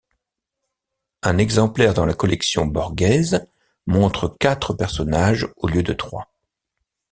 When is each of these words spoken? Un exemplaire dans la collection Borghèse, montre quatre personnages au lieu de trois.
Un 1.21 1.37
exemplaire 1.37 1.93
dans 1.93 2.07
la 2.07 2.15
collection 2.15 2.65
Borghèse, 2.65 3.45
montre 3.85 4.35
quatre 4.39 4.73
personnages 4.73 5.47
au 5.57 5.67
lieu 5.67 5.83
de 5.83 5.93
trois. 5.93 6.31